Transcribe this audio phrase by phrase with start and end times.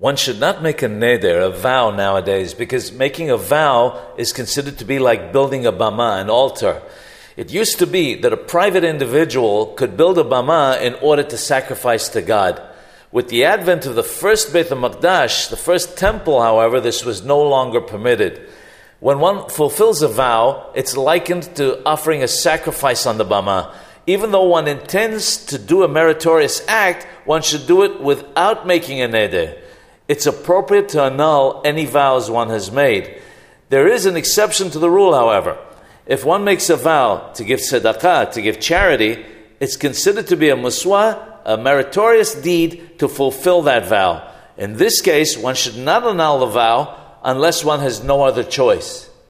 [0.00, 4.78] One should not make a neder, a vow nowadays, because making a vow is considered
[4.78, 6.82] to be like building a bama, an altar.
[7.36, 11.36] It used to be that a private individual could build a bama in order to
[11.36, 12.62] sacrifice to God.
[13.10, 17.42] With the advent of the first Beit HaMikdash, the first temple, however, this was no
[17.42, 18.48] longer permitted.
[19.00, 23.74] When one fulfills a vow, it's likened to offering a sacrifice on the bama.
[24.06, 29.02] Even though one intends to do a meritorious act, one should do it without making
[29.02, 29.58] a neder
[30.08, 33.20] it's appropriate to annul any vows one has made.
[33.68, 35.58] There is an exception to the rule, however.
[36.06, 39.24] If one makes a vow to give tzedakah, to give charity,
[39.60, 44.32] it's considered to be a mitzvah, a meritorious deed to fulfill that vow.
[44.56, 49.07] In this case, one should not annul the vow unless one has no other choice.